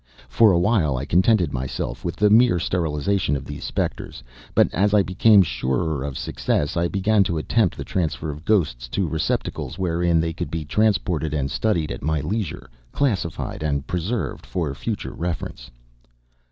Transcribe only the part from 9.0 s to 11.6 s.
receptacles wherein they could be transported and